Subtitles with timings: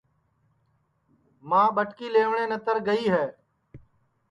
[1.49, 3.25] ماں ٻٹکی لیوٹؔیں نتر گئی ہے